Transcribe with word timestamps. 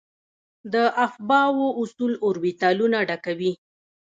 د 0.73 0.75
افباؤ 1.05 1.59
اصول 1.81 2.13
اوربیتالونه 2.25 2.97
ډکوي. 3.09 3.51